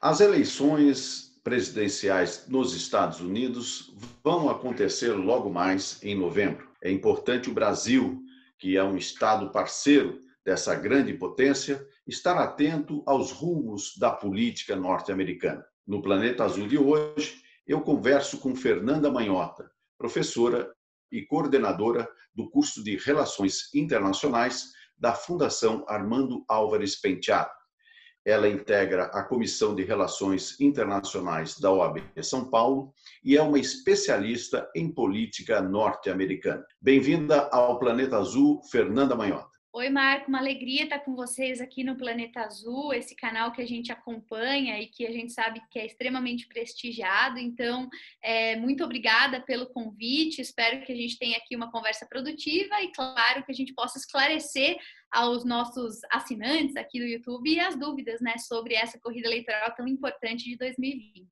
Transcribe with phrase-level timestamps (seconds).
[0.00, 6.68] As eleições presidenciais nos Estados Unidos vão acontecer logo mais em novembro.
[6.80, 8.22] É importante o Brasil,
[8.60, 15.66] que é um estado parceiro dessa grande potência, estar atento aos rumos da política norte-americana.
[15.84, 19.68] No Planeta Azul de hoje, eu converso com Fernanda Manhota,
[19.98, 20.72] professora
[21.10, 27.57] e coordenadora do curso de Relações Internacionais da Fundação Armando Álvares Penteado.
[28.28, 32.92] Ela integra a Comissão de Relações Internacionais da OAB São Paulo
[33.24, 36.62] e é uma especialista em política norte-americana.
[36.78, 39.48] Bem-vinda ao Planeta Azul, Fernanda Manhota.
[39.72, 43.66] Oi, Marco, uma alegria estar com vocês aqui no Planeta Azul, esse canal que a
[43.66, 47.38] gente acompanha e que a gente sabe que é extremamente prestigiado.
[47.38, 47.88] Então,
[48.22, 50.42] é, muito obrigada pelo convite.
[50.42, 53.98] Espero que a gente tenha aqui uma conversa produtiva e, claro, que a gente possa
[53.98, 54.76] esclarecer
[55.10, 60.44] aos nossos assinantes aqui do YouTube as dúvidas né, sobre essa corrida eleitoral tão importante
[60.44, 61.28] de 2020.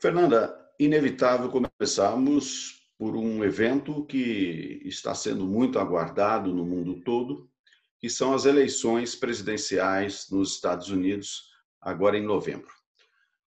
[0.00, 7.50] Fernanda, inevitável começarmos por um evento que está sendo muito aguardado no mundo todo,
[7.98, 12.70] que são as eleições presidenciais nos Estados Unidos, agora em novembro.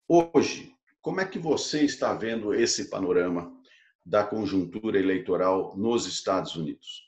[0.07, 3.51] Hoje, como é que você está vendo esse panorama
[4.05, 7.03] da conjuntura eleitoral nos Estados Unidos?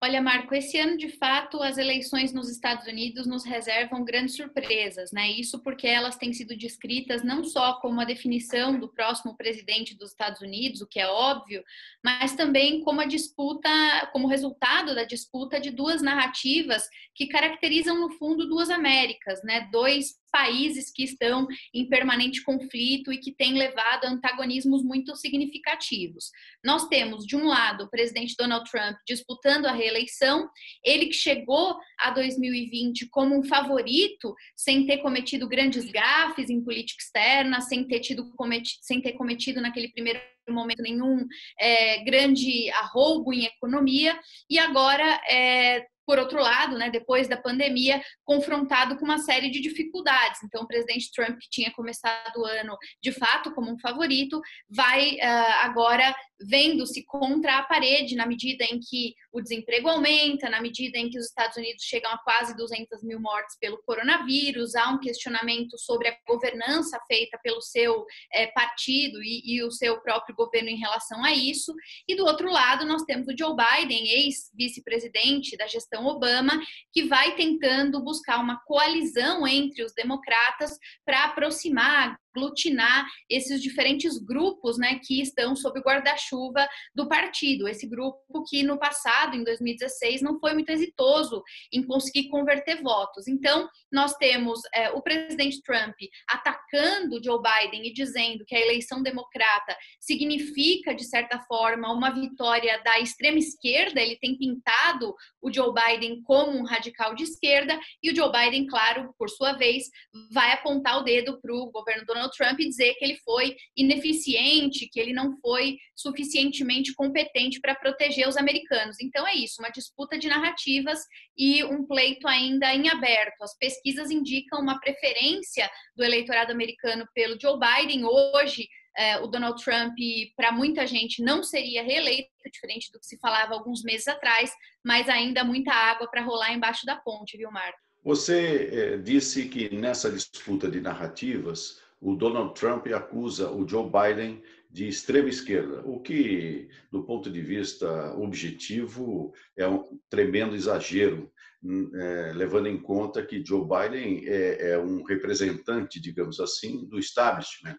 [0.00, 5.10] Olha, Marco, esse ano, de fato, as eleições nos Estados Unidos nos reservam grandes surpresas,
[5.10, 5.28] né?
[5.28, 10.10] Isso porque elas têm sido descritas não só como a definição do próximo presidente dos
[10.10, 11.64] Estados Unidos, o que é óbvio,
[12.00, 13.68] mas também como a disputa,
[14.12, 19.68] como resultado da disputa de duas narrativas que caracterizam, no fundo, duas Américas, né?
[19.72, 26.30] Dois países que estão em permanente conflito e que têm levado a antagonismos muito significativos.
[26.64, 30.48] Nós temos, de um lado, o presidente Donald Trump disputando a reeleição,
[30.84, 37.02] ele que chegou a 2020 como um favorito, sem ter cometido grandes gafes em política
[37.02, 41.26] externa, sem ter, tido cometido, sem ter cometido naquele primeiro momento nenhum
[41.60, 48.00] é, grande arroubo em economia, e agora é, por outro lado, né, depois da pandemia,
[48.24, 50.42] confrontado com uma série de dificuldades.
[50.42, 54.40] Então, o presidente Trump, que tinha começado o ano de fato como um favorito,
[54.70, 60.60] vai uh, agora vendo-se contra a parede na medida em que o desemprego aumenta, na
[60.60, 64.90] medida em que os Estados Unidos chegam a quase 200 mil mortes pelo coronavírus, há
[64.90, 70.34] um questionamento sobre a governança feita pelo seu é, partido e, e, o seu próprio
[70.34, 71.74] governo em relação a isso.
[72.06, 76.60] E do outro lado, nós temos o Joe Biden, ex-vice-presidente da gestão Obama,
[76.92, 84.78] que vai tentando buscar uma coalizão entre os democratas para aproximar aglutinar esses diferentes grupos
[84.78, 87.68] né, que estão sob o guarda-chuva do partido.
[87.68, 93.26] Esse grupo que no passado, em 2016, não foi muito exitoso em conseguir converter votos.
[93.26, 95.94] Então, nós temos é, o presidente Trump
[96.28, 102.80] atacando Joe Biden e dizendo que a eleição democrata significa, de certa forma, uma vitória
[102.84, 104.00] da extrema esquerda.
[104.00, 108.66] Ele tem pintado o Joe Biden como um radical de esquerda, e o Joe Biden,
[108.66, 109.84] claro, por sua vez,
[110.30, 113.56] vai apontar o dedo para o governo Donald Donald Trump e dizer que ele foi
[113.76, 118.96] ineficiente, que ele não foi suficientemente competente para proteger os americanos.
[119.00, 121.00] Então é isso, uma disputa de narrativas
[121.36, 123.42] e um pleito ainda em aberto.
[123.42, 128.68] As pesquisas indicam uma preferência do eleitorado americano pelo Joe Biden hoje.
[128.96, 129.94] É, o Donald Trump,
[130.36, 134.50] para muita gente, não seria reeleito, diferente do que se falava alguns meses atrás,
[134.84, 137.78] mas ainda muita água para rolar embaixo da ponte, viu, Marco?
[138.02, 144.42] Você é, disse que nessa disputa de narrativas, o Donald Trump acusa o Joe Biden
[144.70, 151.32] de extrema esquerda, o que, do ponto de vista objetivo, é um tremendo exagero,
[151.62, 156.98] hum, é, levando em conta que Joe Biden é, é um representante, digamos assim, do
[156.98, 157.78] establishment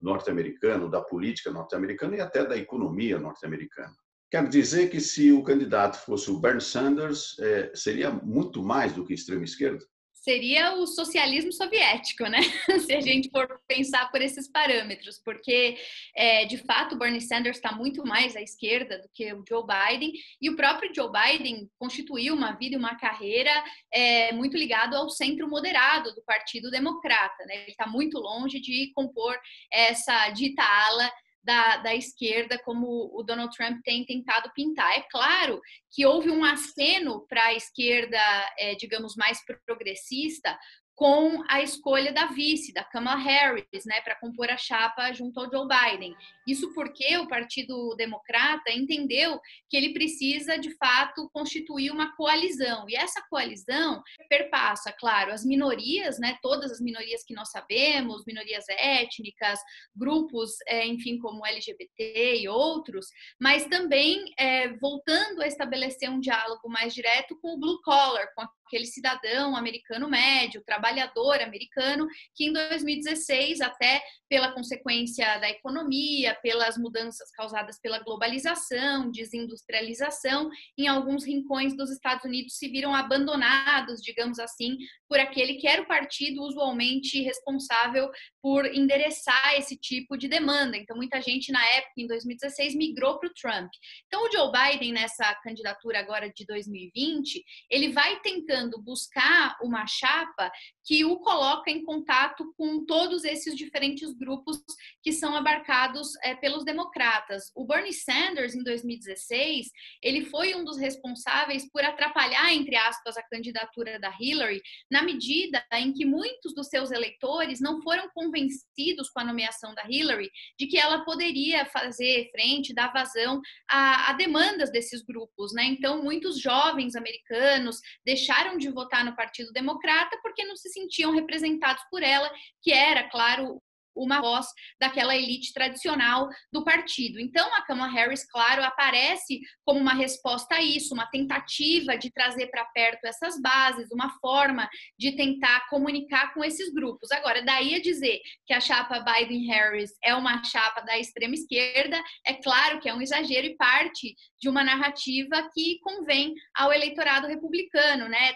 [0.00, 3.94] norte-americano, da política norte-americana e até da economia norte-americana.
[4.30, 9.04] Quero dizer que se o candidato fosse o Bernie Sanders, é, seria muito mais do
[9.04, 9.84] que extrema esquerda?
[10.22, 12.38] Seria o socialismo soviético, né?
[12.86, 15.76] Se a gente for pensar por esses parâmetros, porque
[16.14, 20.12] é, de fato Bernie Sanders está muito mais à esquerda do que o Joe Biden,
[20.40, 23.52] e o próprio Joe Biden constituiu uma vida e uma carreira
[23.92, 27.62] é, muito ligado ao centro moderado do Partido Democrata, né?
[27.62, 29.36] Ele está muito longe de compor
[29.72, 31.10] essa dita ala
[31.42, 34.96] da, da esquerda, como o Donald Trump tem tentado pintar.
[34.96, 35.60] É claro
[35.90, 38.18] que houve um aceno para a esquerda,
[38.58, 40.56] é, digamos, mais progressista,
[41.02, 45.50] com a escolha da vice, da Kamala Harris, né, para compor a chapa junto ao
[45.50, 46.14] Joe Biden.
[46.46, 52.88] Isso porque o Partido Democrata entendeu que ele precisa, de fato, constituir uma coalizão.
[52.88, 58.64] E essa coalizão perpassa, claro, as minorias, né, todas as minorias que nós sabemos, minorias
[58.68, 59.58] étnicas,
[59.96, 63.08] grupos, é, enfim, como LGBT e outros,
[63.40, 68.42] mas também é, voltando a estabelecer um diálogo mais direto com o blue collar, com
[68.72, 76.78] aquele cidadão americano médio, trabalhador americano, que em 2016, até pela consequência da economia, pelas
[76.78, 80.48] mudanças causadas pela globalização, desindustrialização,
[80.78, 85.82] em alguns rincões dos Estados Unidos se viram abandonados, digamos assim, por aquele que era
[85.82, 88.10] o partido usualmente responsável
[88.40, 90.78] por endereçar esse tipo de demanda.
[90.78, 93.70] Então, muita gente na época, em 2016, migrou para o Trump.
[94.06, 100.50] Então, o Joe Biden, nessa candidatura agora de 2020, ele vai tentando buscar uma chapa
[100.84, 104.62] que o coloca em contato com todos esses diferentes grupos
[105.02, 107.50] que são abarcados é, pelos democratas.
[107.54, 109.70] O Bernie Sanders, em 2016,
[110.02, 114.60] ele foi um dos responsáveis por atrapalhar, entre aspas, a candidatura da Hillary,
[114.90, 119.84] na medida em que muitos dos seus eleitores não foram convencidos com a nomeação da
[119.88, 125.52] Hillary de que ela poderia fazer frente, dar vazão a, a demandas desses grupos.
[125.52, 125.64] Né?
[125.64, 131.82] Então, muitos jovens americanos deixaram de votar no Partido Democrata porque não se sentiam representados
[131.90, 133.62] por ela, que era, claro,
[133.94, 134.46] uma voz
[134.80, 137.20] daquela elite tradicional do partido.
[137.20, 142.48] Então, a Kamala Harris, claro, aparece como uma resposta a isso, uma tentativa de trazer
[142.48, 144.68] para perto essas bases, uma forma
[144.98, 147.10] de tentar comunicar com esses grupos.
[147.10, 152.34] Agora, daí a dizer que a chapa Biden-Harris é uma chapa da extrema esquerda, é
[152.34, 158.08] claro que é um exagero e parte de uma narrativa que convém ao eleitorado republicano,
[158.08, 158.32] né?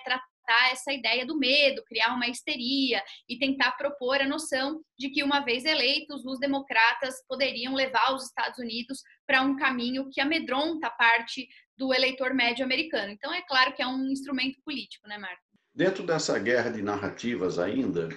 [0.70, 5.40] Essa ideia do medo, criar uma histeria e tentar propor a noção de que, uma
[5.40, 11.48] vez eleitos, os democratas poderiam levar os Estados Unidos para um caminho que amedronta parte
[11.76, 13.10] do eleitor médio americano.
[13.12, 15.42] Então, é claro que é um instrumento político, né, Marco?
[15.74, 18.08] Dentro dessa guerra de narrativas ainda,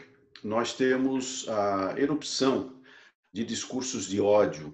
[0.44, 2.82] nós temos a erupção
[3.34, 4.74] de discursos de ódio.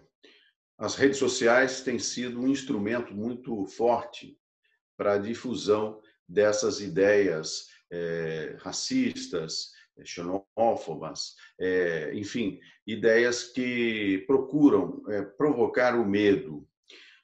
[0.78, 4.38] As redes sociais têm sido um instrumento muito forte
[4.98, 9.72] para a difusão dessas ideias é, racistas,
[10.04, 16.68] xenófobas, é, enfim, ideias que procuram é, provocar o medo.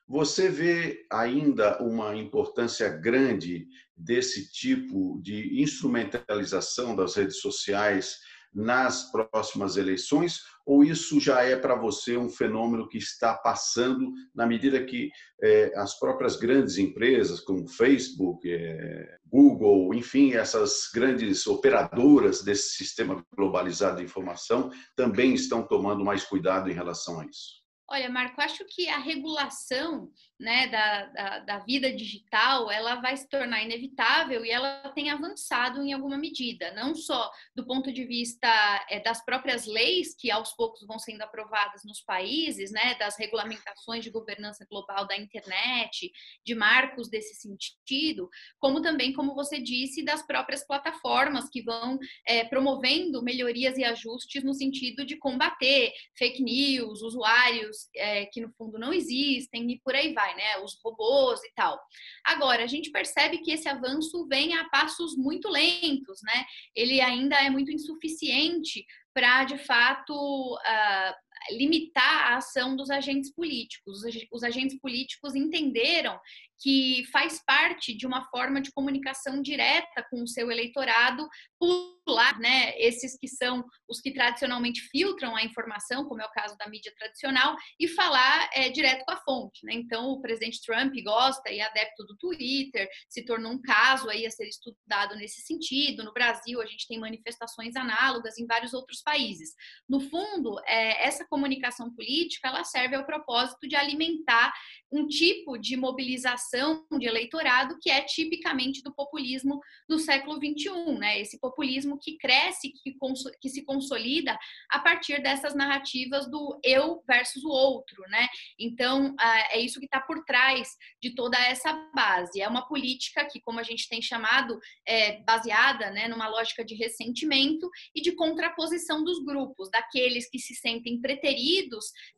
[0.07, 8.19] Você vê ainda uma importância grande desse tipo de instrumentalização das redes sociais
[8.53, 14.45] nas próximas eleições ou isso já é para você um fenômeno que está passando na
[14.45, 15.09] medida que
[15.41, 23.25] é, as próprias grandes empresas, como Facebook, é, Google, enfim, essas grandes operadoras desse sistema
[23.35, 27.60] globalizado de informação também estão tomando mais cuidado em relação a isso?
[27.93, 30.09] Olha, Marco, acho que a regulação
[30.39, 35.83] né, da, da, da, vida digital ela vai se tornar inevitável e ela tem avançado
[35.83, 38.47] em alguma medida, não só do ponto de vista
[38.89, 44.05] é, das próprias leis que aos poucos vão sendo aprovadas nos países, né, das regulamentações
[44.05, 46.09] de governança global da internet,
[46.45, 52.45] de marcos desse sentido, como também, como você disse, das próprias plataformas que vão é,
[52.45, 58.77] promovendo melhorias e ajustes no sentido de combater fake news, usuários é, que no fundo
[58.77, 60.57] não existem e por aí vai, né?
[60.63, 61.79] Os robôs e tal.
[62.23, 66.45] Agora, a gente percebe que esse avanço vem a passos muito lentos, né?
[66.75, 71.13] Ele ainda é muito insuficiente para, de fato, uh,
[71.49, 74.01] limitar a ação dos agentes políticos.
[74.31, 76.19] Os agentes políticos entenderam
[76.61, 81.27] que faz parte de uma forma de comunicação direta com o seu eleitorado,
[81.59, 86.55] pular, né, esses que são os que tradicionalmente filtram a informação, como é o caso
[86.57, 89.65] da mídia tradicional, e falar é, direto com a fonte.
[89.65, 89.73] Né?
[89.73, 94.25] Então, o presidente Trump gosta e é adepto do Twitter, se tornou um caso aí
[94.25, 96.03] a ser estudado nesse sentido.
[96.03, 99.51] No Brasil, a gente tem manifestações análogas em vários outros países.
[99.89, 104.53] No fundo, é, essa comunicação política ela serve ao propósito de alimentar
[104.91, 111.21] um tipo de mobilização de eleitorado que é tipicamente do populismo do século XXI, né?
[111.21, 112.93] Esse populismo que cresce, que,
[113.39, 114.37] que se consolida
[114.69, 118.27] a partir dessas narrativas do eu versus o outro, né?
[118.59, 119.15] Então,
[119.51, 122.41] é isso que está por trás de toda essa base.
[122.41, 126.75] É uma política que, como a gente tem chamado, é baseada né, numa lógica de
[126.75, 131.20] ressentimento e de contraposição dos grupos, daqueles que se sentem preteridos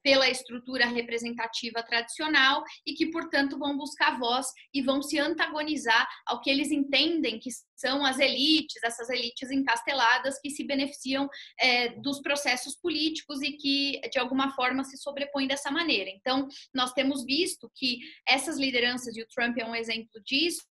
[0.01, 6.41] pela estrutura representativa tradicional e que, portanto, vão buscar voz e vão se antagonizar ao
[6.41, 7.49] que eles entendem que
[7.83, 13.99] são as elites, essas elites encasteladas que se beneficiam é, dos processos políticos e que,
[14.09, 16.09] de alguma forma, se sobrepõem dessa maneira.
[16.09, 20.63] Então, nós temos visto que essas lideranças, e o Trump é um exemplo disso,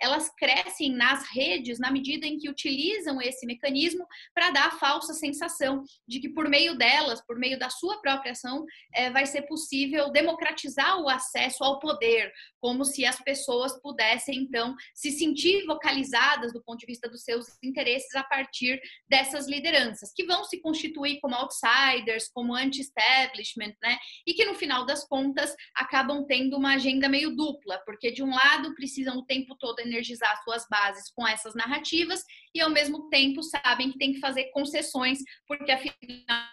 [0.00, 5.12] elas crescem nas redes na medida em que utilizam esse mecanismo para dar a falsa
[5.12, 9.42] sensação de que, por meio delas, por meio da sua própria ação, é, vai ser
[9.42, 16.52] possível democratizar o acesso ao poder, como se as pessoas pudessem, então, se sentir vocalizadas
[16.52, 21.20] do ponto de vista dos seus interesses a partir dessas lideranças, que vão se constituir
[21.20, 23.98] como outsiders, como anti-establishment, né?
[24.26, 28.30] E que, no final das contas, acabam tendo uma agenda meio dupla, porque, de um
[28.30, 32.24] lado, precisam o tempo todo energizar suas bases com essas narrativas
[32.54, 36.49] e, ao mesmo tempo, sabem que tem que fazer concessões, porque, afinal,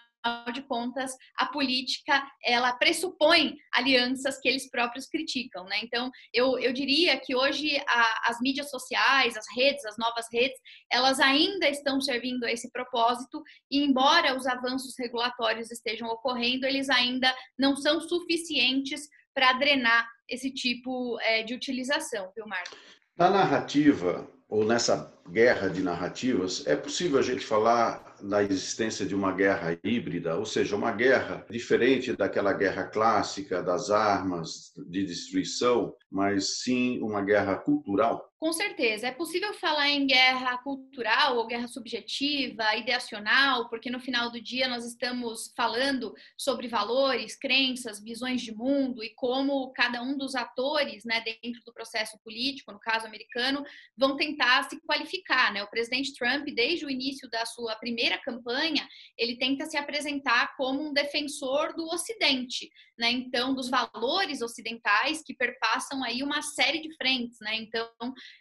[0.52, 5.78] de contas, a política ela pressupõe alianças que eles próprios criticam, né?
[5.82, 10.58] Então, eu, eu diria que hoje a, as mídias sociais, as redes, as novas redes,
[10.90, 16.88] elas ainda estão servindo a esse propósito e embora os avanços regulatórios estejam ocorrendo, eles
[16.90, 22.76] ainda não são suficientes para drenar esse tipo é, de utilização, viu, Marco?
[23.16, 29.14] Na narrativa, ou nessa guerra de narrativas, é possível a gente falar da existência de
[29.14, 35.94] uma guerra híbrida, ou seja, uma guerra diferente daquela guerra clássica das armas de destruição,
[36.10, 38.27] mas sim uma guerra cultural?
[38.38, 39.08] Com certeza.
[39.08, 44.68] É possível falar em guerra cultural ou guerra subjetiva, ideacional, porque no final do dia
[44.68, 51.04] nós estamos falando sobre valores, crenças, visões de mundo e como cada um dos atores
[51.04, 53.64] né, dentro do processo político, no caso americano,
[53.96, 55.52] vão tentar se qualificar.
[55.52, 55.64] Né?
[55.64, 60.80] O presidente Trump, desde o início da sua primeira campanha, ele tenta se apresentar como
[60.80, 63.10] um defensor do Ocidente, né?
[63.10, 67.38] então, dos valores ocidentais que perpassam aí uma série de frentes.
[67.40, 67.56] Né?
[67.56, 67.88] Então,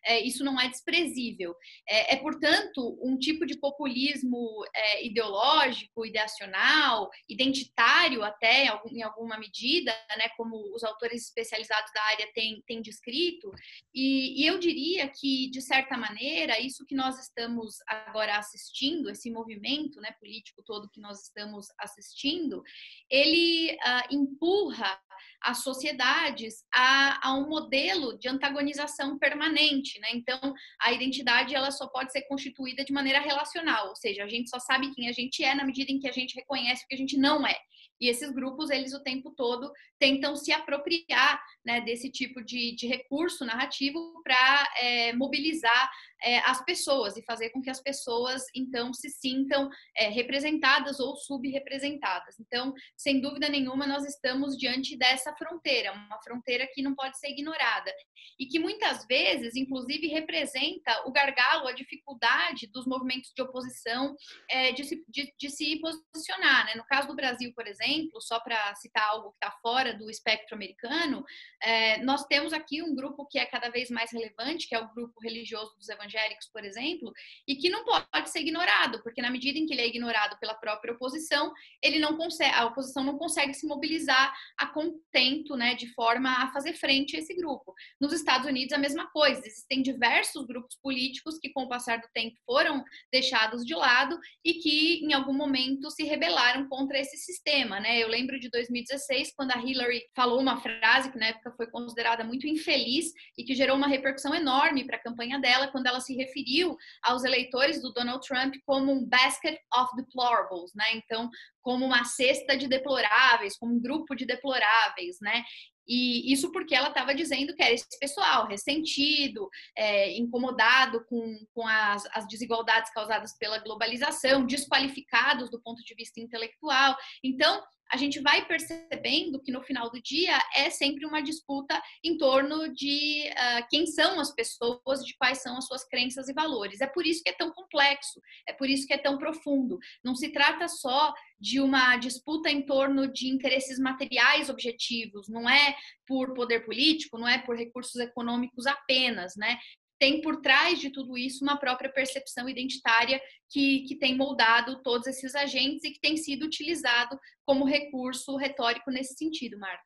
[0.06, 1.56] é, isso não é desprezível.
[1.88, 9.92] É, é, portanto, um tipo de populismo é, ideológico, ideacional, identitário até, em alguma medida,
[10.18, 13.52] né, como os autores especializados da área têm, têm descrito,
[13.94, 19.30] e, e eu diria que, de certa maneira, isso que nós estamos agora assistindo, esse
[19.32, 22.64] movimento né, político todo que nós estamos assistindo,
[23.10, 25.00] ele uh, empurra
[25.42, 30.10] as sociedades a, a, um modelo de antagonização permanente, né?
[30.14, 30.40] Então,
[30.82, 34.60] a identidade ela só pode ser constituída de maneira relacional, ou seja, a gente só
[34.60, 36.98] sabe quem a gente é na medida em que a gente reconhece o que a
[36.98, 37.58] gente não é.
[38.00, 42.88] E esses grupos, eles o tempo todo tentam se apropriar né, desse tipo de, de
[42.88, 45.92] recurso narrativo para é, mobilizar
[46.24, 51.16] é, as pessoas e fazer com que as pessoas, então, se sintam é, representadas ou
[51.16, 52.40] subrepresentadas.
[52.40, 57.30] Então, sem dúvida nenhuma, nós estamos diante dessa fronteira, uma fronteira que não pode ser
[57.30, 57.92] ignorada
[58.40, 64.16] e que muitas vezes, inclusive, representa o gargalo, a dificuldade dos movimentos de oposição
[64.50, 66.66] é, de, se, de, de, se posicionar.
[66.66, 66.76] Né?
[66.76, 70.56] No caso do Brasil, por exemplo, só para citar algo que está fora do espectro
[70.56, 71.24] americano,
[71.62, 74.94] é, nós temos aqui um grupo que é cada vez mais relevante, que é o
[74.94, 76.07] grupo religioso dos evangélicos,
[76.52, 77.12] por exemplo,
[77.48, 80.56] e que não pode ser ignorado, porque na medida em que ele é ignorado pela
[80.56, 85.88] própria oposição, ele não consegue, a oposição não consegue se mobilizar a contento, né, de
[85.94, 87.74] forma a fazer frente a esse grupo.
[88.00, 92.08] Nos Estados Unidos a mesma coisa, existem diversos grupos políticos que com o passar do
[92.14, 97.80] tempo foram deixados de lado e que em algum momento se rebelaram contra esse sistema,
[97.80, 97.98] né?
[98.00, 102.24] Eu lembro de 2016 quando a Hillary falou uma frase que na época foi considerada
[102.24, 106.16] muito infeliz e que gerou uma repercussão enorme para a campanha dela, quando ela se
[106.16, 110.86] referiu aos eleitores do Donald Trump como um basket of deplorables, né?
[110.94, 111.30] Então,
[111.62, 115.44] como uma cesta de deploráveis, como um grupo de deploráveis, né?
[115.88, 121.66] E isso porque ela estava dizendo que era esse pessoal ressentido, é, incomodado com, com
[121.66, 126.98] as, as, desigualdades causadas pela globalização, desqualificados do ponto de vista intelectual.
[127.24, 132.18] Então, a gente vai percebendo que no final do dia é sempre uma disputa em
[132.18, 136.82] torno de uh, quem são as pessoas, de quais são as suas crenças e valores.
[136.82, 139.80] É por isso que é tão complexo, é por isso que é tão profundo.
[140.04, 145.76] Não se trata só de uma disputa em torno de interesses materiais objetivos, não é
[146.08, 149.58] por poder político, não é por recursos econômicos apenas, né?
[150.00, 155.08] tem por trás de tudo isso uma própria percepção identitária que, que tem moldado todos
[155.08, 159.86] esses agentes e que tem sido utilizado como recurso retórico nesse sentido, Marco.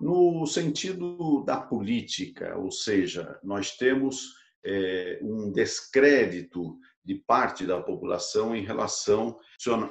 [0.00, 4.32] No sentido da política, ou seja, nós temos
[4.64, 9.38] é, um descrédito de parte da população em relação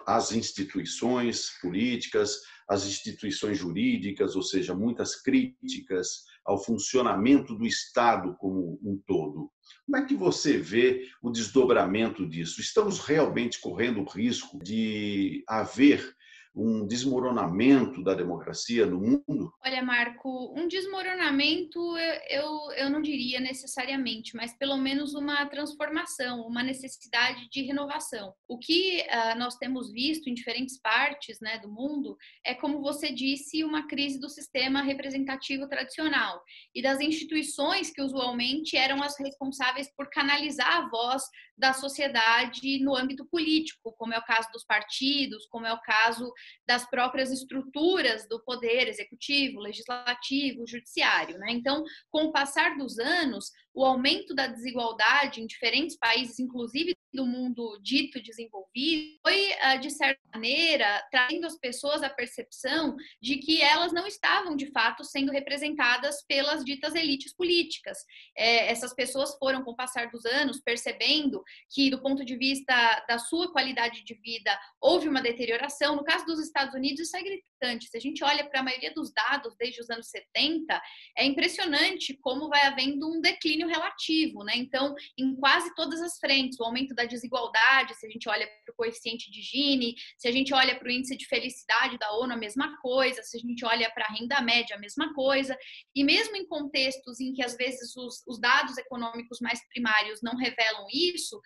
[0.05, 8.79] às instituições políticas, às instituições jurídicas, ou seja, muitas críticas ao funcionamento do Estado como
[8.83, 9.51] um todo.
[9.85, 12.61] Como é que você vê o desdobramento disso?
[12.61, 16.15] Estamos realmente correndo o risco de haver
[16.59, 19.53] um desmoronamento da democracia no mundo?
[19.65, 21.79] Olha, Marco, um desmoronamento
[22.29, 28.33] eu, eu não diria necessariamente, mas pelo menos uma transformação, uma necessidade de renovação.
[28.47, 33.11] O que uh, nós temos visto em diferentes partes né, do mundo é, como você
[33.11, 36.41] disse, uma crise do sistema representativo tradicional
[36.75, 41.23] e das instituições que usualmente eram as responsáveis por canalizar a voz
[41.59, 46.31] da sociedade no âmbito político, como é o caso dos partidos, como é o caso
[46.65, 51.37] das próprias estruturas do poder executivo, legislativo, judiciário.
[51.37, 51.51] Né?
[51.51, 57.25] Então, com o passar dos anos, o aumento da desigualdade em diferentes países, inclusive do
[57.25, 63.61] mundo dito desenvolvido, foi, ah, de certa maneira, trazendo as pessoas a percepção de que
[63.61, 67.97] elas não estavam, de fato, sendo representadas pelas ditas elites políticas.
[68.37, 73.05] É, essas pessoas foram, com o passar dos anos, percebendo que, do ponto de vista
[73.07, 75.95] da sua qualidade de vida, houve uma deterioração.
[75.95, 77.87] No caso dos Estados Unidos, isso é gritante.
[77.87, 80.81] Se a gente olha para a maioria dos dados desde os anos 70,
[81.17, 84.53] é impressionante como vai havendo um declínio relativo, né?
[84.55, 88.73] Então, em quase todas as frentes, o aumento da desigualdade, se a gente olha para
[88.73, 92.33] o coeficiente de Gini, se a gente olha para o índice de felicidade da ONU,
[92.33, 95.57] a mesma coisa, se a gente olha para a renda média, a mesma coisa,
[95.95, 100.35] e mesmo em contextos em que às vezes os, os dados econômicos mais primários não
[100.35, 101.39] revelam isso,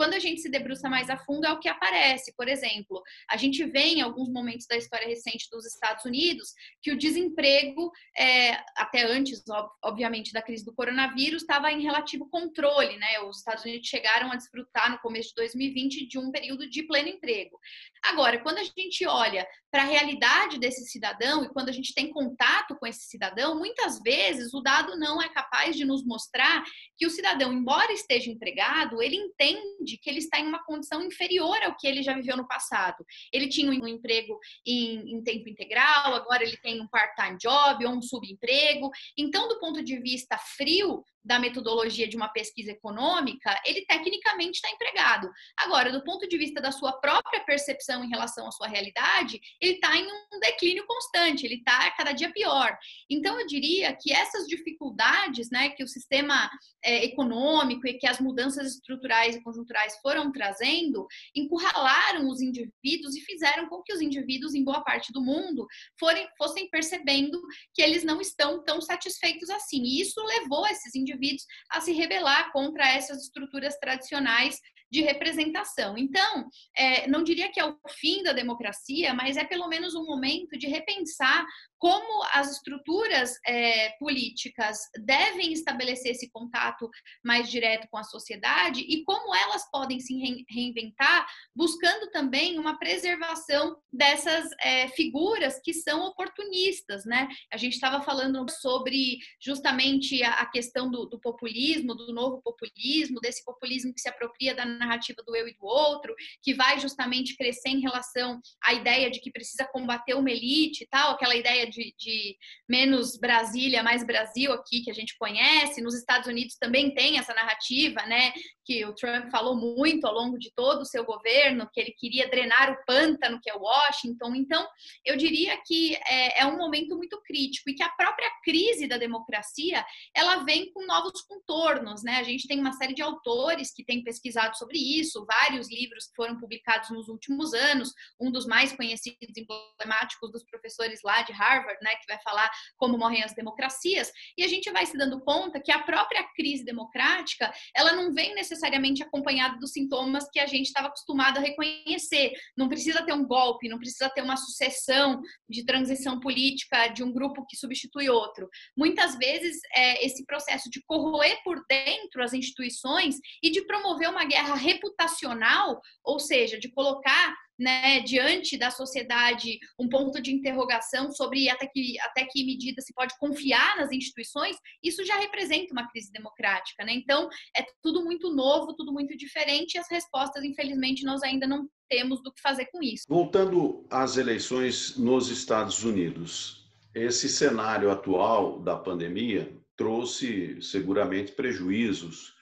[0.00, 2.34] quando a gente se debruça mais a fundo é o que aparece.
[2.34, 6.90] Por exemplo, a gente vê em alguns momentos da história recente dos Estados Unidos que
[6.90, 9.42] o desemprego, é, até antes,
[9.84, 13.20] obviamente, da crise do coronavírus, estava em relativo controle, né?
[13.28, 17.08] Os Estados Unidos chegaram a desfrutar no começo de 2020 de um período de pleno
[17.08, 17.58] emprego.
[18.04, 22.10] Agora, quando a gente olha para a realidade desse cidadão e quando a gente tem
[22.10, 26.62] contato com esse cidadão, muitas vezes o dado não é capaz de nos mostrar
[26.96, 31.56] que o cidadão, embora esteja empregado, ele entende que ele está em uma condição inferior
[31.62, 33.04] ao que ele já viveu no passado.
[33.32, 37.92] Ele tinha um emprego em, em tempo integral, agora ele tem um part-time job ou
[37.92, 38.90] um subemprego.
[39.16, 44.70] Então, do ponto de vista frio, da metodologia de uma pesquisa econômica, ele tecnicamente está
[44.70, 45.30] empregado.
[45.56, 49.74] Agora, do ponto de vista da sua própria percepção em relação à sua realidade, ele
[49.74, 52.76] está em um declínio constante, ele está cada dia pior.
[53.08, 56.50] Então, eu diria que essas dificuldades né, que o sistema
[56.82, 63.20] é, econômico e que as mudanças estruturais e conjunturais foram trazendo, encurralaram os indivíduos e
[63.20, 65.66] fizeram com que os indivíduos, em boa parte do mundo,
[65.98, 67.40] forem, fossem percebendo
[67.74, 69.82] que eles não estão tão satisfeitos assim.
[69.82, 74.58] E isso levou esses indivíduos indivíduos a se rebelar contra essas estruturas tradicionais
[74.90, 75.96] de representação.
[75.96, 80.04] Então, é, não diria que é o fim da democracia, mas é pelo menos um
[80.04, 81.46] momento de repensar
[81.80, 86.88] como as estruturas é, políticas devem estabelecer esse contato
[87.24, 90.14] mais direto com a sociedade e como elas podem se
[90.48, 97.26] reinventar, buscando também uma preservação dessas é, figuras que são oportunistas, né?
[97.50, 103.42] A gente estava falando sobre justamente a, questão do, do populismo, do novo populismo, desse
[103.42, 107.70] populismo que se apropria da narrativa do eu e do outro, que vai justamente crescer
[107.70, 111.94] em relação à ideia de que precisa combater uma elite e tal, aquela ideia de,
[111.98, 112.36] de,
[112.68, 115.80] menos Brasília, mais Brasil aqui que a gente conhece.
[115.80, 118.32] Nos Estados Unidos também tem essa narrativa, né?
[118.70, 122.30] Que o Trump falou muito ao longo de todo o seu governo, que ele queria
[122.30, 124.32] drenar o pântano que é Washington.
[124.36, 124.64] Então,
[125.04, 128.96] eu diria que é, é um momento muito crítico e que a própria crise da
[128.96, 132.18] democracia ela vem com novos contornos, né?
[132.18, 136.14] A gente tem uma série de autores que têm pesquisado sobre isso, vários livros que
[136.14, 137.92] foram publicados nos últimos anos.
[138.20, 142.48] Um dos mais conhecidos e emblemáticos dos professores lá de Harvard né, que vai falar
[142.76, 146.64] como morrem as democracias, e a gente vai se dando conta que a própria crise
[146.64, 148.59] democrática, ela não vem necessariamente
[149.02, 152.32] acompanhada dos sintomas que a gente estava acostumado a reconhecer.
[152.56, 157.12] Não precisa ter um golpe, não precisa ter uma sucessão de transição política de um
[157.12, 158.48] grupo que substitui outro.
[158.76, 164.24] Muitas vezes, é, esse processo de corroer por dentro as instituições e de promover uma
[164.24, 171.50] guerra reputacional, ou seja, de colocar né, diante da sociedade um ponto de interrogação sobre
[171.50, 176.10] até que, até que medida se pode confiar nas instituições, isso já representa uma crise
[176.10, 176.82] democrática.
[176.84, 176.94] Né?
[176.94, 181.68] Então, é tudo muito novo, tudo muito diferente, e as respostas, infelizmente, nós ainda não
[181.88, 183.04] temos do que fazer com isso.
[183.06, 192.34] Voltando às eleições nos Estados Unidos, esse cenário atual da pandemia trouxe seguramente prejuízos,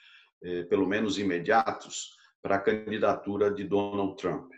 [0.42, 4.52] eh, pelo menos imediatos, para a candidatura de Donald Trump.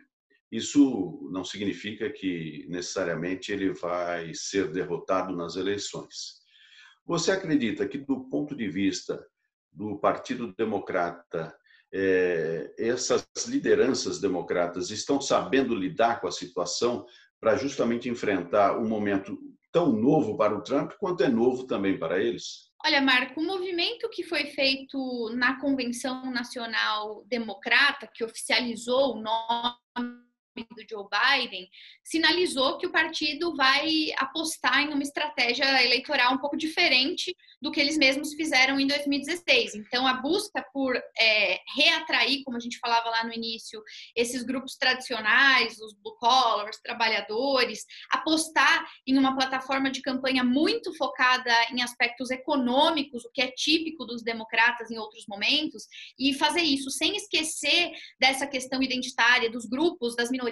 [0.51, 6.41] Isso não significa que necessariamente ele vai ser derrotado nas eleições.
[7.07, 9.25] Você acredita que, do ponto de vista
[9.73, 11.57] do Partido Democrata,
[11.93, 17.07] é, essas lideranças democratas estão sabendo lidar com a situação
[17.41, 19.39] para justamente enfrentar um momento
[19.73, 22.71] tão novo para o Trump quanto é novo também para eles?
[22.85, 30.30] Olha, Marco, o movimento que foi feito na Convenção Nacional Democrata, que oficializou o nome
[30.65, 31.69] do Joe Biden,
[32.05, 37.81] sinalizou que o partido vai apostar em uma estratégia eleitoral um pouco diferente do que
[37.81, 39.75] eles mesmos fizeram em 2016.
[39.75, 43.83] Então, a busca por é, reatrair, como a gente falava lá no início,
[44.17, 51.53] esses grupos tradicionais, os blue collars, trabalhadores, apostar em uma plataforma de campanha muito focada
[51.71, 55.87] em aspectos econômicos, o que é típico dos democratas em outros momentos,
[56.19, 60.50] e fazer isso sem esquecer dessa questão identitária dos grupos, das minorias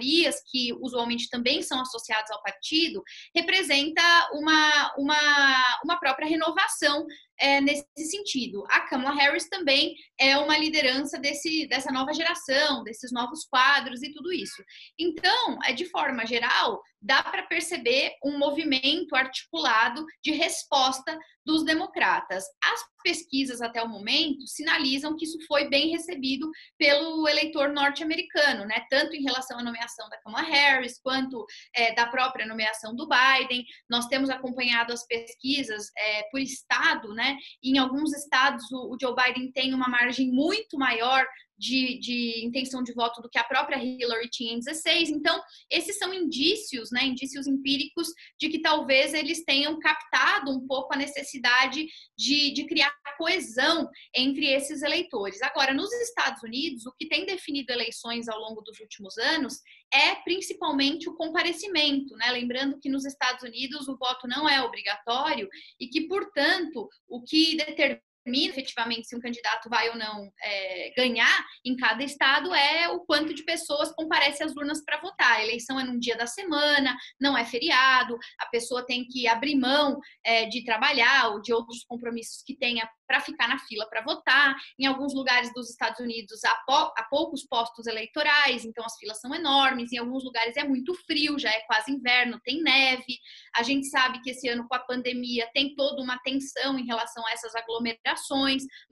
[0.50, 3.02] que usualmente também são associados ao partido,
[3.34, 7.06] representa uma, uma, uma própria renovação
[7.40, 8.64] é, nesse sentido.
[8.68, 14.12] A Kamala Harris também é uma liderança desse, dessa nova geração, desses novos quadros e
[14.12, 14.62] tudo isso.
[14.98, 22.44] Então, é de forma geral, dá para perceber um movimento articulado de resposta dos democratas.
[22.62, 28.84] As pesquisas até o momento sinalizam que isso foi bem recebido pelo eleitor norte-americano, né?
[28.90, 33.64] Tanto em relação à nomeação da Kamala Harris quanto é, da própria nomeação do Biden.
[33.88, 37.27] Nós temos acompanhado as pesquisas é, por estado, né?
[37.62, 41.26] Em alguns estados o, o Joe Biden tem uma margem muito maior
[41.58, 45.10] de, de, intenção de voto do que a própria Hillary tinha em 16.
[45.10, 50.94] Então, esses são indícios, né, indícios empíricos de que talvez eles tenham captado um pouco
[50.94, 55.42] a necessidade de, de criar coesão entre esses eleitores.
[55.42, 59.58] Agora, nos Estados Unidos, o que tem definido eleições ao longo dos últimos anos
[59.92, 62.30] é principalmente o comparecimento, né?
[62.30, 65.48] Lembrando que nos Estados Unidos o voto não é obrigatório
[65.80, 70.92] e que, portanto, o que determina determina efetivamente se um candidato vai ou não é,
[70.96, 75.36] ganhar em cada estado é o quanto de pessoas comparecem às urnas para votar.
[75.36, 79.56] A eleição é num dia da semana, não é feriado, a pessoa tem que abrir
[79.56, 84.02] mão é, de trabalhar ou de outros compromissos que tenha para ficar na fila para
[84.02, 84.54] votar.
[84.78, 86.52] Em alguns lugares dos Estados Unidos há,
[86.96, 89.92] há, poucos postos eleitorais, então as filas são enormes.
[89.92, 93.18] Em alguns lugares é muito frio, já é quase inverno, tem neve.
[93.56, 97.26] A gente sabe que esse ano com a pandemia tem toda uma tensão em relação
[97.26, 98.17] a essas aglomerações.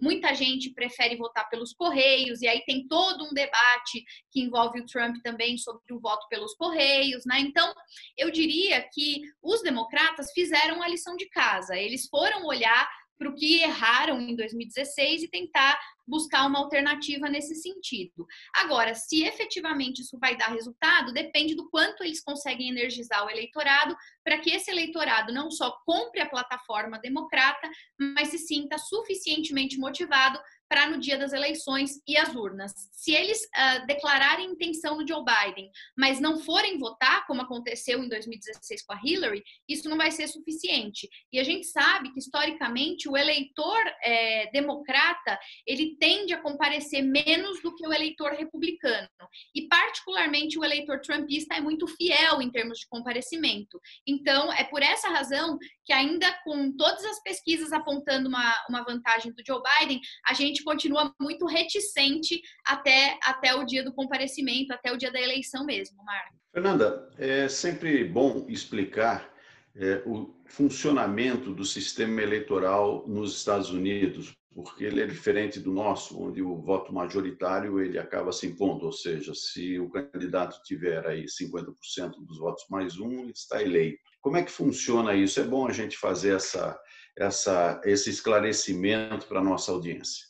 [0.01, 4.87] Muita gente prefere votar pelos correios e aí tem todo um debate que envolve o
[4.87, 7.41] Trump também sobre o voto pelos correios, né?
[7.41, 7.73] Então,
[8.17, 11.77] eu diria que os democratas fizeram a lição de casa.
[11.77, 17.55] Eles foram olhar para o que erraram em 2016 e tentar buscar uma alternativa nesse
[17.57, 18.27] sentido.
[18.55, 23.97] Agora, se efetivamente isso vai dar resultado, depende do quanto eles conseguem energizar o eleitorado
[24.25, 30.39] para que esse eleitorado não só compre a plataforma democrata, mas se sinta suficientemente motivado
[30.69, 32.73] para no dia das eleições e as urnas.
[32.93, 38.09] Se eles uh, declararem intenção no Joe Biden, mas não forem votar, como aconteceu em
[38.09, 41.09] 2016 com a Hillary, isso não vai ser suficiente.
[41.33, 47.61] E a gente sabe que historicamente o eleitor é, democrata ele tende a comparecer menos
[47.63, 49.09] do que o eleitor republicano.
[49.55, 53.81] E particularmente o eleitor trumpista é muito fiel em termos de comparecimento.
[54.07, 59.33] Então é por essa razão que ainda com todas as pesquisas apontando uma, uma vantagem
[59.33, 64.93] do Joe Biden, a gente continua muito reticente até, até o dia do comparecimento, até
[64.93, 66.37] o dia da eleição mesmo, Marco.
[66.53, 69.31] Fernanda, é sempre bom explicar
[69.75, 76.19] é, o funcionamento do sistema eleitoral nos Estados Unidos, porque ele é diferente do nosso,
[76.19, 81.27] onde o voto majoritário ele acaba se impondo, ou seja, se o candidato tiver aí
[81.27, 84.01] 50% dos votos mais um, ele está eleito.
[84.23, 85.39] Como é que funciona isso?
[85.39, 86.79] É bom a gente fazer essa,
[87.19, 90.25] essa, esse esclarecimento para a nossa audiência.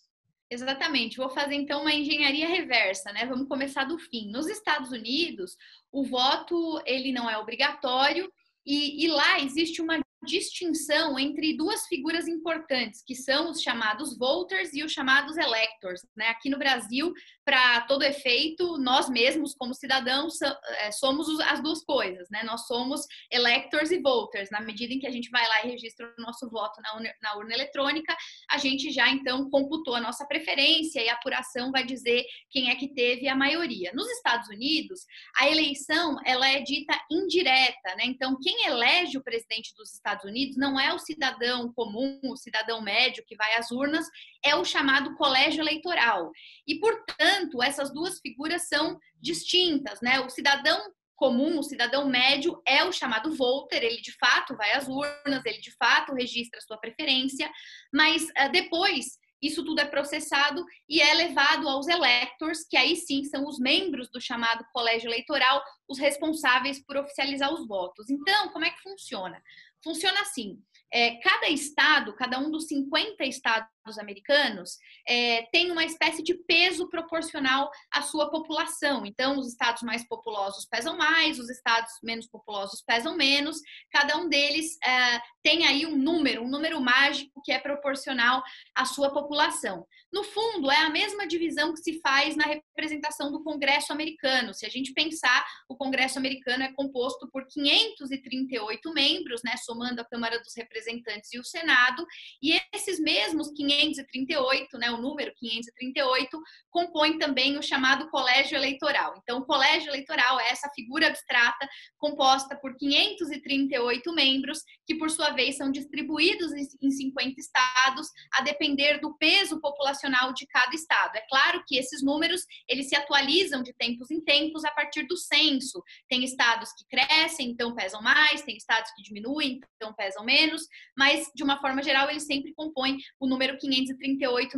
[0.51, 1.17] Exatamente.
[1.17, 3.27] Vou fazer então uma engenharia reversa, né?
[3.27, 4.31] Vamos começar do fim.
[4.31, 5.57] Nos Estados Unidos,
[5.91, 8.33] o voto ele não é obrigatório
[8.65, 14.75] e, e lá existe uma distinção entre duas figuras importantes, que são os chamados voters
[14.75, 16.05] e os chamados electors.
[16.17, 16.29] Né?
[16.29, 22.29] Aqui no Brasil, para todo efeito, nós mesmos, como cidadãos, é, somos as duas coisas.
[22.31, 22.43] Né?
[22.43, 24.51] Nós somos electors e voters.
[24.51, 27.15] Na medida em que a gente vai lá e registra o nosso voto na urna,
[27.23, 28.15] na urna eletrônica,
[28.51, 32.75] a gente já então computou a nossa preferência e a apuração vai dizer quem é
[32.75, 33.93] que teve a maioria.
[33.95, 35.01] Nos Estados Unidos,
[35.39, 37.95] a eleição ela é dita indireta.
[37.97, 38.05] Né?
[38.07, 42.37] Então, quem elege o presidente dos Estados Estados Unidos não é o cidadão comum, o
[42.37, 44.07] cidadão médio que vai às urnas,
[44.43, 46.31] é o chamado colégio eleitoral.
[46.67, 50.21] E, portanto, essas duas figuras são distintas, né?
[50.21, 50.81] O cidadão
[51.15, 55.61] comum, o cidadão médio, é o chamado voter, ele de fato vai às urnas, ele
[55.61, 57.51] de fato registra sua preferência,
[57.93, 63.23] mas uh, depois isso tudo é processado e é levado aos electors, que aí sim
[63.25, 68.09] são os membros do chamado colégio eleitoral, os responsáveis por oficializar os votos.
[68.11, 69.43] Então, como é que funciona?
[69.87, 70.61] Funciona assim:
[70.93, 73.69] é, cada estado, cada um dos 50 estados
[73.99, 79.07] americanos, é, tem uma espécie de peso proporcional à sua população.
[79.07, 83.61] Então, os estados mais populosos pesam mais, os estados menos populosos pesam menos.
[83.93, 88.43] Cada um deles é, tem aí um número, um número mágico que é proporcional
[88.75, 89.87] à sua população.
[90.13, 94.55] No fundo, é a mesma divisão que se faz na representação do Congresso americano.
[94.55, 100.05] Se a gente pensar, o Congresso americano é composto por 538 membros, né, somando a
[100.05, 102.07] Câmara dos Representantes e o Senado,
[102.43, 109.15] e esses mesmos 538, né, o número 538, compõe também o chamado Colégio Eleitoral.
[109.23, 115.31] Então, o Colégio Eleitoral é essa figura abstrata composta por 538 membros, que por sua
[115.31, 121.17] vez são distribuídos em 50 estados, a depender do peso populacional de cada estado.
[121.17, 125.17] É claro que esses números, eles se atualizam de tempos em tempos a partir do
[125.17, 125.83] censo.
[126.09, 130.63] Tem estados que crescem, então pesam mais, tem estados que diminuem, então pesam menos,
[130.97, 133.66] mas de uma forma geral, eles sempre compõem o número 538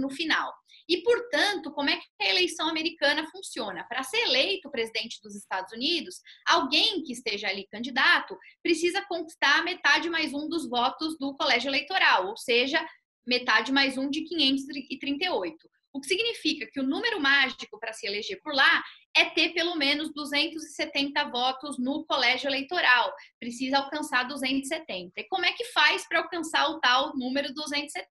[0.00, 0.52] no final.
[0.88, 3.84] E, portanto, como é que a eleição americana funciona?
[3.84, 6.16] Para ser eleito presidente dos Estados Unidos,
[6.46, 12.28] alguém que esteja ali candidato precisa conquistar metade mais um dos votos do colégio eleitoral,
[12.28, 12.84] ou seja,
[13.26, 15.56] metade mais um de 538.
[15.92, 18.82] O que significa que o número mágico para se eleger por lá
[19.16, 23.12] é ter pelo menos 270 votos no colégio eleitoral.
[23.38, 25.12] Precisa alcançar 270.
[25.16, 28.08] E como é que faz para alcançar o tal número 270,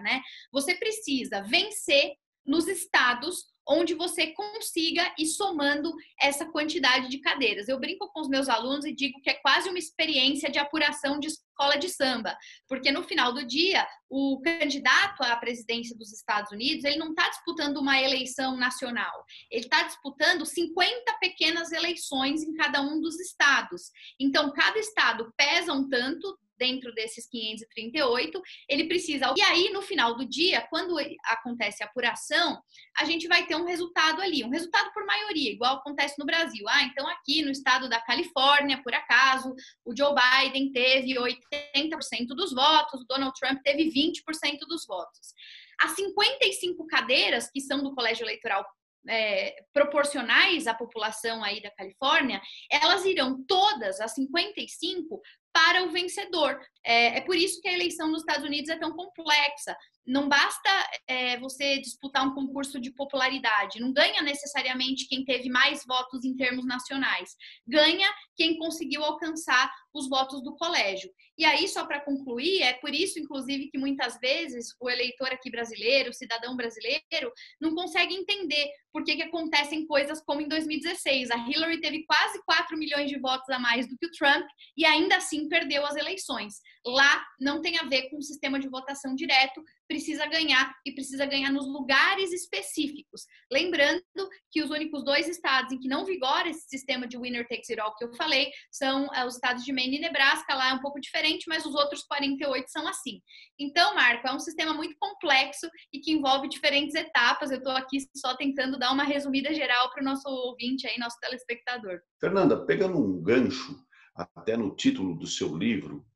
[0.00, 0.22] né?
[0.52, 7.68] Você precisa vencer nos estados onde você consiga ir somando essa quantidade de cadeiras.
[7.68, 11.20] Eu brinco com os meus alunos e digo que é quase uma experiência de apuração
[11.20, 16.50] de escola de samba, porque no final do dia, o candidato à presidência dos Estados
[16.50, 22.54] Unidos, ele não está disputando uma eleição nacional, ele está disputando 50 pequenas eleições em
[22.54, 23.90] cada um dos estados.
[24.18, 29.32] Então, cada estado pesa um tanto dentro desses 538, ele precisa.
[29.34, 30.94] E aí, no final do dia, quando
[31.24, 32.60] acontece a apuração,
[32.98, 36.68] a gente vai ter um resultado ali, um resultado por maioria, igual acontece no Brasil.
[36.68, 42.52] Ah, então aqui no estado da Califórnia, por acaso, o Joe Biden teve 80% dos
[42.52, 45.32] votos, o Donald Trump teve 20% dos votos.
[45.80, 48.66] As 55 cadeiras que são do colégio eleitoral
[49.08, 55.20] é, proporcionais à população aí da Califórnia, elas irão todas, as 55,
[55.52, 56.60] para o vencedor.
[56.84, 59.76] É, é, por isso que a eleição nos Estados Unidos é tão complexa.
[60.10, 60.68] Não basta
[61.06, 66.34] é, você disputar um concurso de popularidade, não ganha necessariamente quem teve mais votos em
[66.34, 71.08] termos nacionais, ganha quem conseguiu alcançar os votos do colégio.
[71.38, 75.48] E aí, só para concluir, é por isso, inclusive, que muitas vezes o eleitor aqui
[75.48, 81.30] brasileiro, o cidadão brasileiro, não consegue entender por que, que acontecem coisas como em 2016.
[81.30, 84.46] A Hillary teve quase 4 milhões de votos a mais do que o Trump
[84.76, 86.56] e ainda assim perdeu as eleições.
[86.86, 91.26] Lá não tem a ver com o sistema de votação direto, precisa ganhar e precisa
[91.26, 93.26] ganhar nos lugares específicos.
[93.52, 94.02] Lembrando
[94.50, 97.80] que os únicos dois estados em que não vigora esse sistema de winner takes it
[97.80, 100.80] all que eu falei são uh, os estados de Maine e Nebraska, lá é um
[100.80, 103.20] pouco diferente, mas os outros 48 são assim.
[103.58, 107.50] Então, Marco, é um sistema muito complexo e que envolve diferentes etapas.
[107.50, 111.18] Eu estou aqui só tentando dar uma resumida geral para o nosso ouvinte aí, nosso
[111.20, 112.00] telespectador.
[112.18, 113.76] Fernanda, pegando um gancho
[114.14, 116.06] até no título do seu livro,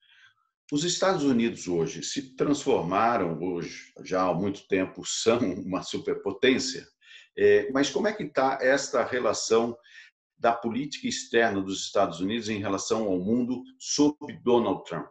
[0.75, 6.85] os Estados Unidos hoje se transformaram, hoje já há muito tempo são uma superpotência,
[7.39, 9.77] é, mas como é que está esta relação
[10.37, 15.07] da política externa dos Estados Unidos em relação ao mundo sob Donald Trump?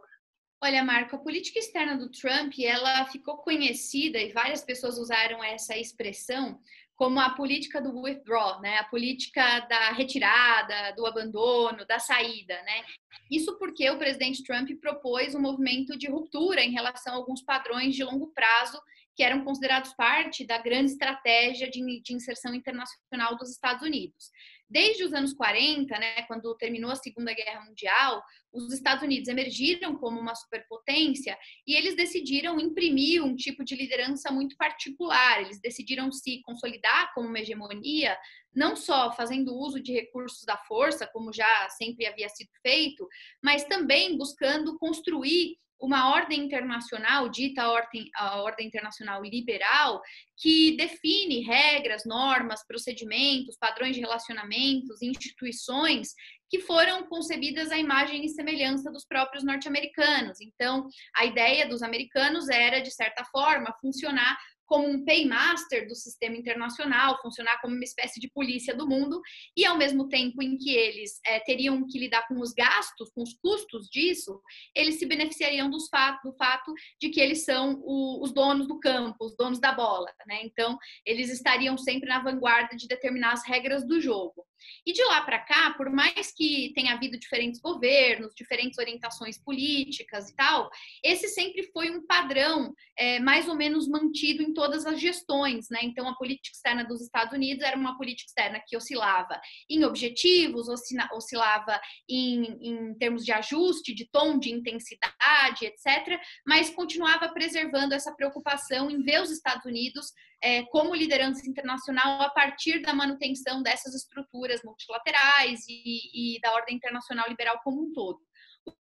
[0.62, 5.78] Olha, Marco, a política externa do Trump, ela ficou conhecida e várias pessoas usaram essa
[5.78, 6.60] expressão
[6.96, 8.78] como a política do withdraw, né?
[8.78, 12.84] A política da retirada, do abandono, da saída, né?
[13.30, 17.94] Isso porque o presidente Trump propôs um movimento de ruptura em relação a alguns padrões
[17.94, 18.80] de longo prazo
[19.16, 24.30] que eram considerados parte da grande estratégia de, de inserção internacional dos Estados Unidos.
[24.74, 28.20] Desde os anos 40, né, quando terminou a Segunda Guerra Mundial,
[28.52, 34.32] os Estados Unidos emergiram como uma superpotência e eles decidiram imprimir um tipo de liderança
[34.32, 35.42] muito particular.
[35.42, 38.18] Eles decidiram se consolidar como uma hegemonia,
[38.52, 43.06] não só fazendo uso de recursos da força, como já sempre havia sido feito,
[43.40, 50.00] mas também buscando construir uma ordem internacional, dita ordem, a ordem internacional liberal,
[50.36, 56.14] que define regras, normas, procedimentos, padrões de relacionamentos, instituições
[56.48, 60.40] que foram concebidas à imagem e semelhança dos próprios norte-americanos.
[60.40, 66.36] Então, a ideia dos americanos era, de certa forma, funcionar como um paymaster do sistema
[66.36, 69.20] internacional, funcionar como uma espécie de polícia do mundo,
[69.56, 73.22] e ao mesmo tempo em que eles é, teriam que lidar com os gastos, com
[73.22, 74.40] os custos disso,
[74.74, 78.78] eles se beneficiariam dos fato, do fato de que eles são o, os donos do
[78.80, 80.40] campo, os donos da bola, né?
[80.42, 84.44] Então, eles estariam sempre na vanguarda de determinar as regras do jogo.
[84.86, 90.30] E de lá para cá, por mais que tenha havido diferentes governos, diferentes orientações políticas
[90.30, 90.70] e tal,
[91.02, 95.80] esse sempre foi um padrão é, mais ou menos mantido em todas as gestões, né?
[95.82, 100.68] Então, a política externa dos Estados Unidos era uma política externa que oscilava em objetivos,
[100.68, 108.14] oscilava em, em termos de ajuste, de tom, de intensidade, etc., mas continuava preservando essa
[108.14, 110.12] preocupação em ver os Estados Unidos
[110.44, 116.76] é, como liderança internacional a partir da manutenção dessas estruturas multilaterais e, e da ordem
[116.76, 118.20] internacional liberal como um todo.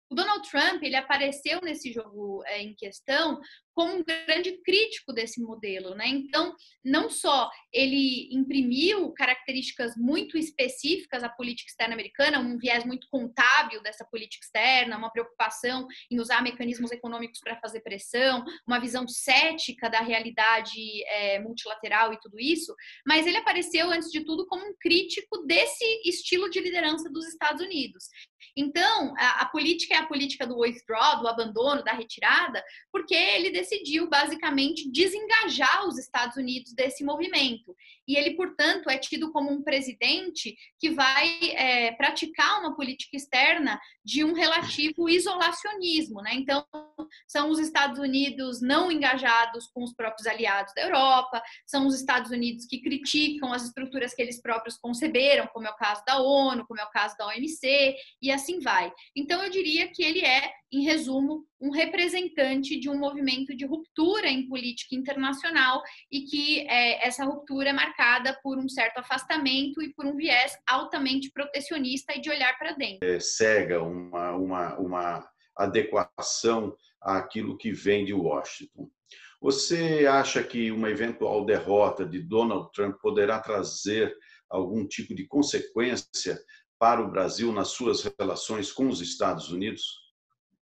[0.09, 3.39] O Donald Trump ele apareceu nesse jogo é, em questão
[3.75, 6.07] como um grande crítico desse modelo, né?
[6.09, 6.55] Então,
[6.85, 13.83] não só ele imprimiu características muito específicas à política externa americana, um viés muito contábil
[13.83, 19.89] dessa política externa, uma preocupação em usar mecanismos econômicos para fazer pressão, uma visão cética
[19.89, 22.75] da realidade é, multilateral e tudo isso,
[23.07, 27.63] mas ele apareceu, antes de tudo, como um crítico desse estilo de liderança dos Estados
[27.63, 28.09] Unidos.
[28.57, 33.51] Então, a, a política é a política do withdraw, do abandono, da retirada, porque ele
[33.61, 37.77] decidiu basicamente desengajar os Estados Unidos desse movimento.
[38.09, 43.79] E ele, portanto, é tido como um presidente que vai é, praticar uma política externa
[44.05, 46.23] de um relativo isolacionismo.
[46.23, 46.35] Né?
[46.35, 46.67] Então,
[47.29, 52.31] são os Estados Unidos não engajados com os próprios aliados da Europa, são os Estados
[52.31, 56.67] Unidos que criticam as estruturas que eles próprios conceberam, como é o caso da ONU,
[56.67, 58.93] como é o caso da OMC, e assim vai.
[59.15, 64.29] Então, eu diria que ele é, em resumo, um representante de um movimento de ruptura
[64.29, 69.93] em política internacional e que é, essa ruptura é marcada por um certo afastamento e
[69.93, 73.07] por um viés altamente protecionista e de olhar para dentro.
[73.07, 78.89] É, cega uma, uma, uma adequação àquilo que vem de Washington.
[79.43, 84.15] Você acha que uma eventual derrota de Donald Trump poderá trazer
[84.49, 86.39] algum tipo de consequência
[86.79, 90.00] para o Brasil nas suas relações com os Estados Unidos?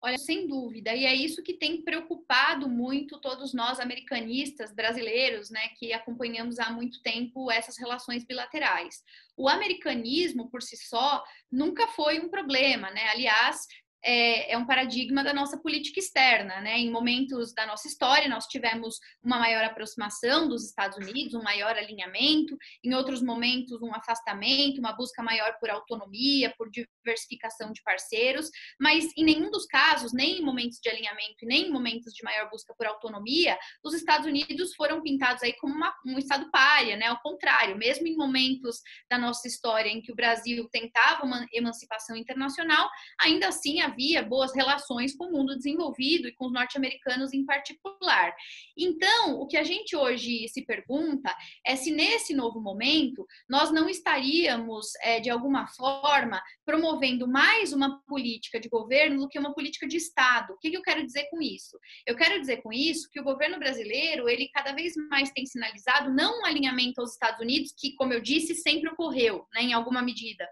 [0.05, 5.69] Olha, sem dúvida, e é isso que tem preocupado muito todos nós americanistas brasileiros, né,
[5.79, 9.01] que acompanhamos há muito tempo essas relações bilaterais.
[9.37, 13.11] O americanismo por si só nunca foi um problema, né?
[13.11, 13.65] Aliás,
[14.05, 16.79] é, é, um paradigma da nossa política externa, né?
[16.79, 21.77] Em momentos da nossa história, nós tivemos uma maior aproximação dos Estados Unidos, um maior
[21.77, 26.69] alinhamento, em outros momentos, um afastamento, uma busca maior por autonomia, por
[27.03, 28.49] diversificação de parceiros,
[28.81, 32.23] mas em nenhum dos casos, nem em momentos de alinhamento e nem em momentos de
[32.23, 36.97] maior busca por autonomia, os Estados Unidos foram pintados aí como uma, um Estado párea,
[36.97, 37.07] né?
[37.07, 42.17] Ao contrário, mesmo em momentos da nossa história em que o Brasil tentava uma emancipação
[42.17, 42.89] internacional,
[43.21, 48.35] ainda assim havia boas relações com o mundo desenvolvido e com os norte-americanos em particular.
[48.77, 51.35] Então, o que a gente hoje se pergunta
[51.67, 56.92] é se nesse novo momento nós não estaríamos, é, de alguma forma, promovendo
[57.27, 60.53] mais uma política de governo do que uma política de Estado.
[60.53, 61.79] O que, que eu quero dizer com isso?
[62.07, 66.13] Eu quero dizer com isso que o governo brasileiro, ele cada vez mais tem sinalizado
[66.13, 70.03] não um alinhamento aos Estados Unidos, que, como eu disse, sempre ocorreu, né, em alguma
[70.03, 70.47] medida,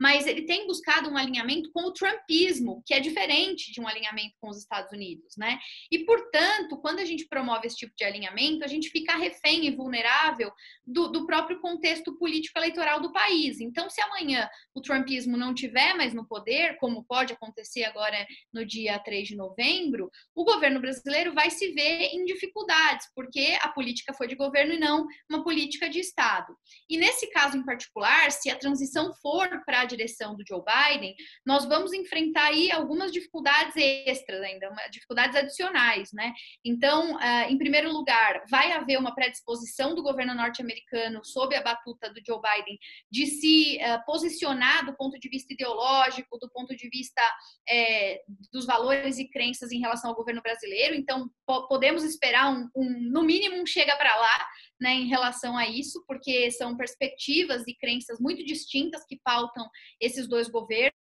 [0.00, 4.34] mas ele tem buscado um alinhamento com o trumpismo, que é diferente de um alinhamento
[4.40, 5.58] com os Estados Unidos, né?
[5.90, 9.74] E, portanto, quando a gente promove esse tipo de alinhamento, a gente fica refém e
[9.74, 10.52] vulnerável
[10.86, 13.60] do, do próprio contexto político-eleitoral do país.
[13.60, 18.64] Então, se amanhã o trumpismo não tiver mais no poder, como pode acontecer agora no
[18.64, 24.12] dia 3 de novembro, o governo brasileiro vai se ver em dificuldades, porque a política
[24.12, 26.54] foi de governo e não uma política de Estado.
[26.88, 31.64] E nesse caso em particular, se a transição for para direção do Joe Biden, nós
[31.64, 36.32] vamos enfrentar aí algumas dificuldades extras ainda, dificuldades adicionais, né?
[36.64, 42.12] Então, uh, em primeiro lugar, vai haver uma predisposição do governo norte-americano sob a batuta
[42.12, 42.78] do Joe Biden
[43.10, 47.22] de se uh, posicionar do ponto de vista ideológico, do ponto de vista
[47.68, 48.20] é,
[48.52, 50.94] dos valores e crenças em relação ao governo brasileiro.
[50.94, 54.46] Então, po podemos esperar um, um, no mínimo, um chega para lá,
[54.80, 59.68] né, em relação a isso, porque são perspectivas e crenças muito distintas que pautam
[60.00, 60.95] esses dois governos.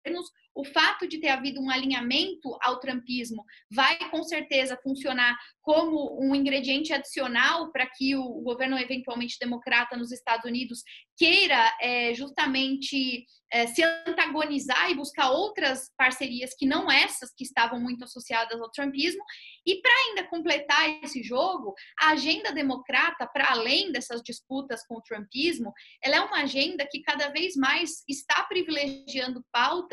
[0.53, 6.35] O fato de ter havido um alinhamento ao trumpismo vai com certeza funcionar como um
[6.35, 10.83] ingrediente adicional para que o governo eventualmente democrata nos Estados Unidos
[11.17, 17.79] queira é, justamente é, se antagonizar e buscar outras parcerias que não essas que estavam
[17.79, 19.23] muito associadas ao trumpismo.
[19.65, 25.01] E para ainda completar esse jogo, a agenda democrata, para além dessas disputas com o
[25.01, 25.71] trumpismo,
[26.01, 29.90] ela é uma agenda que cada vez mais está privilegiando pautas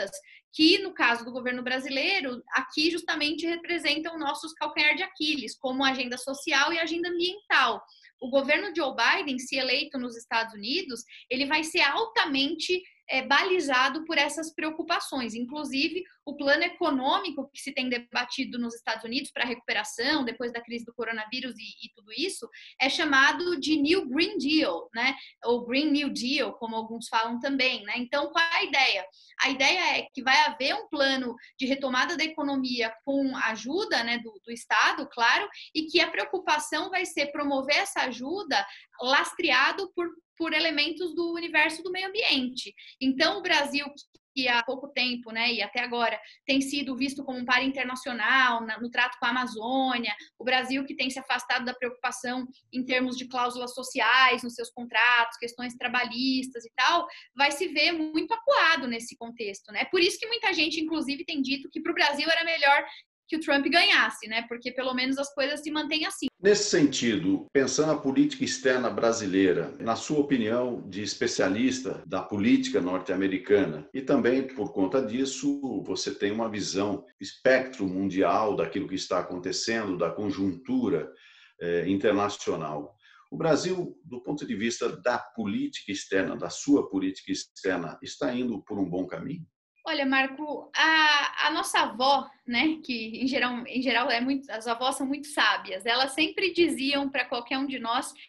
[0.52, 6.16] que, no caso do governo brasileiro, aqui justamente representam nossos calcanhar de Aquiles, como agenda
[6.16, 7.82] social e agenda ambiental.
[8.20, 14.04] O governo Joe Biden, se eleito nos Estados Unidos, ele vai ser altamente é, balizado
[14.04, 15.34] por essas preocupações.
[15.34, 20.52] Inclusive, o plano econômico que se tem debatido nos Estados Unidos para a recuperação depois
[20.52, 22.48] da crise do coronavírus e, e, tudo isso
[22.80, 25.14] é chamado de New Green Deal, né?
[25.44, 27.94] Ou Green New Deal, como alguns falam também, né?
[27.96, 29.06] Então, qual é a ideia?
[29.42, 34.18] A ideia é que vai haver um plano de retomada da economia com ajuda né,
[34.18, 38.66] do, do Estado, claro, e que a preocupação vai ser promover essa ajuda
[39.00, 40.06] lastreado por
[40.38, 42.72] por elementos do universo do meio ambiente.
[43.00, 43.86] Então, o Brasil,
[44.34, 48.64] que há pouco tempo, né, e até agora, tem sido visto como um par internacional
[48.80, 53.16] no trato com a Amazônia, o Brasil que tem se afastado da preocupação em termos
[53.16, 58.86] de cláusulas sociais nos seus contratos, questões trabalhistas e tal, vai se ver muito acuado
[58.86, 59.86] nesse contexto, né?
[59.86, 62.86] Por isso que muita gente, inclusive, tem dito que para o Brasil era melhor
[63.28, 64.42] que o Trump ganhasse, né?
[64.48, 66.26] Porque pelo menos as coisas se mantêm assim.
[66.40, 73.88] Nesse sentido, pensando a política externa brasileira, na sua opinião de especialista da política norte-americana,
[73.92, 79.98] e também por conta disso, você tem uma visão espectro mundial daquilo que está acontecendo,
[79.98, 81.12] da conjuntura
[81.60, 82.96] eh, internacional.
[83.30, 88.62] O Brasil, do ponto de vista da política externa, da sua política externa, está indo
[88.62, 89.46] por um bom caminho?
[89.88, 94.66] Olha, Marco, a, a nossa avó, né, que em geral, em geral é muito, as
[94.66, 98.20] avós são muito sábias, elas sempre diziam para qualquer um de nós que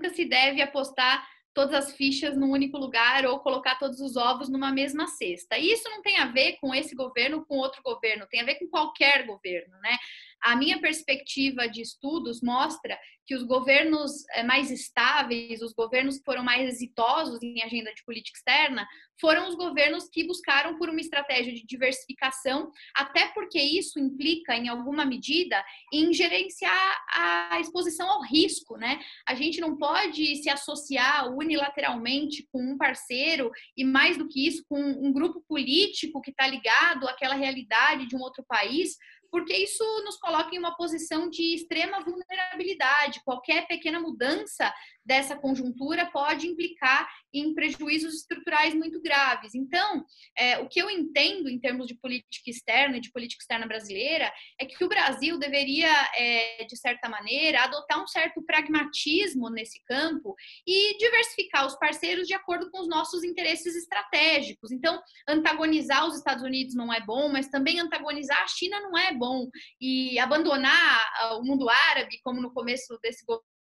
[0.00, 1.24] nunca se deve apostar
[1.54, 5.56] todas as fichas num único lugar ou colocar todos os ovos numa mesma cesta.
[5.56, 8.56] E isso não tem a ver com esse governo, com outro governo, tem a ver
[8.56, 9.96] com qualquer governo, né?
[10.42, 16.24] A minha perspectiva de estudos mostra que os governos eh, mais estáveis, os governos que
[16.24, 18.88] foram mais exitosos em agenda de política externa,
[19.20, 24.68] foram os governos que buscaram por uma estratégia de diversificação, até porque isso implica, em
[24.68, 25.62] alguma medida,
[25.92, 28.98] em gerenciar a exposição ao risco, né?
[29.26, 34.64] A gente não pode se associar unilateralmente com um parceiro e, mais do que isso,
[34.68, 38.96] com um grupo político que está ligado àquela realidade de um outro país,
[39.30, 43.22] porque isso nos coloca em uma posição de extrema vulnerabilidade.
[43.24, 44.72] Qualquer pequena mudança
[45.08, 49.54] dessa conjuntura pode implicar em prejuízos estruturais muito graves.
[49.54, 50.04] Então,
[50.36, 54.30] é, o que eu entendo em termos de política externa e de política externa brasileira
[54.60, 60.34] é que o Brasil deveria, é, de certa maneira, adotar um certo pragmatismo nesse campo
[60.66, 64.70] e diversificar os parceiros de acordo com os nossos interesses estratégicos.
[64.70, 69.14] Então, antagonizar os Estados Unidos não é bom, mas também antagonizar a China não é
[69.14, 69.48] bom.
[69.80, 73.57] E abandonar ah, o mundo árabe, como no começo desse governo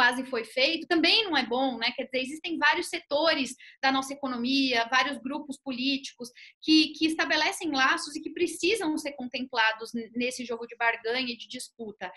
[0.00, 1.92] quase foi feito, também não é bom, né?
[1.94, 6.30] Quer dizer, existem vários setores da nossa economia, vários grupos políticos
[6.62, 11.46] que, que estabelecem laços e que precisam ser contemplados nesse jogo de barganha e de
[11.46, 12.10] disputa.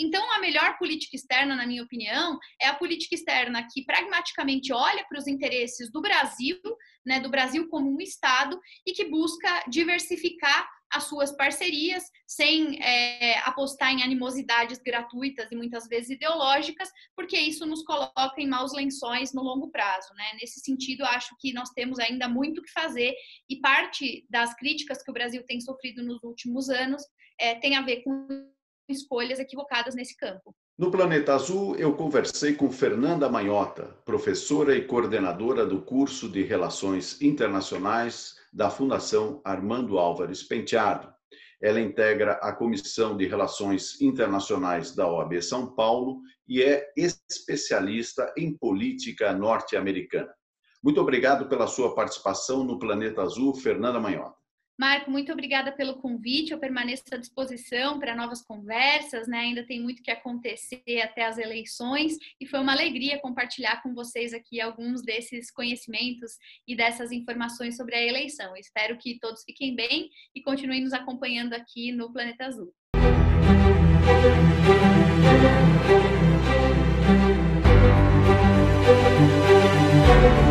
[0.00, 5.04] Então, a melhor política externa, na minha opinião, é a política externa que pragmaticamente olha
[5.06, 6.58] para os interesses do Brasil,
[7.04, 13.38] né, do Brasil como um Estado, e que busca diversificar as suas parcerias, sem é,
[13.40, 19.32] apostar em animosidades gratuitas e muitas vezes ideológicas, porque isso nos coloca em maus lençóis
[19.32, 20.12] no longo prazo.
[20.14, 20.24] Né?
[20.40, 23.14] Nesse sentido, acho que nós temos ainda muito que fazer
[23.48, 27.02] e parte das críticas que o Brasil tem sofrido nos últimos anos
[27.38, 28.55] é, tem a ver com
[28.88, 30.54] escolhas equivocadas nesse campo.
[30.78, 37.20] No Planeta Azul, eu conversei com Fernanda Manhota, professora e coordenadora do curso de Relações
[37.22, 41.12] Internacionais da Fundação Armando Álvares Penteado.
[41.62, 48.56] Ela integra a Comissão de Relações Internacionais da OAB São Paulo e é especialista em
[48.56, 50.32] política norte-americana.
[50.82, 54.36] Muito obrigado pela sua participação no Planeta Azul, Fernanda Manhota.
[54.78, 56.52] Marco, muito obrigada pelo convite.
[56.52, 59.38] Eu permaneço à disposição para novas conversas, né?
[59.38, 64.34] Ainda tem muito que acontecer até as eleições e foi uma alegria compartilhar com vocês
[64.34, 66.32] aqui alguns desses conhecimentos
[66.68, 68.54] e dessas informações sobre a eleição.
[68.56, 72.74] Espero que todos fiquem bem e continuem nos acompanhando aqui no Planeta Azul.
[80.16, 80.45] Música